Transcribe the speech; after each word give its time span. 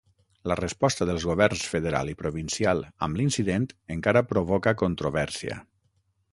La 0.51 0.55
resposta 0.59 1.05
dels 1.09 1.25
governs 1.31 1.65
federal 1.73 2.09
i 2.15 2.17
provincial 2.23 2.83
amb 3.09 3.21
l'incident 3.21 3.69
encara 3.99 4.27
provoca 4.33 4.77
controvèrsia. 4.85 5.63